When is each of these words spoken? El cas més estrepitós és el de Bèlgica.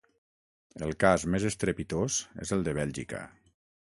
El 0.85 0.93
cas 1.03 1.25
més 1.33 1.45
estrepitós 1.51 2.17
és 2.45 2.53
el 2.57 2.65
de 2.69 2.75
Bèlgica. 2.81 3.21